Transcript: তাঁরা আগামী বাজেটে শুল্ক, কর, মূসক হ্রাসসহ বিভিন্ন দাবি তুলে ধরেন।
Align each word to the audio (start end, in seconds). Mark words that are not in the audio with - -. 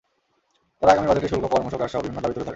তাঁরা 0.79 0.91
আগামী 0.93 1.07
বাজেটে 1.09 1.29
শুল্ক, 1.31 1.45
কর, 1.51 1.61
মূসক 1.65 1.79
হ্রাসসহ 1.81 2.01
বিভিন্ন 2.03 2.21
দাবি 2.23 2.33
তুলে 2.35 2.43
ধরেন। 2.45 2.49